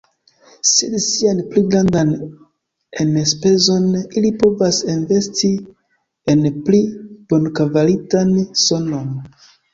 [0.67, 2.13] Sed sian pli grandan
[3.05, 3.85] enspezon
[4.23, 5.51] ili povas investi
[6.35, 6.83] en pli
[7.37, 8.35] bonkvalitan
[8.67, 9.15] sonon.